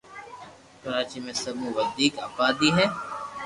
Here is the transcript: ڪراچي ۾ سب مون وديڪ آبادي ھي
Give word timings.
ڪراچي 0.83 1.19
۾ 1.27 1.33
سب 1.43 1.53
مون 1.61 1.71
وديڪ 1.77 2.13
آبادي 2.27 2.69
ھي 2.77 2.85